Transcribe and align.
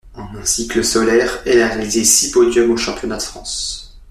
En 0.15 0.23
un 0.35 0.45
cycle 0.45 0.83
solaire, 0.83 1.43
elle 1.45 1.61
a 1.61 1.67
réalisé 1.67 2.03
six 2.03 2.31
podiums 2.31 2.71
aux 2.71 2.75
championnats 2.75 3.17
de 3.17 3.21
France. 3.21 4.01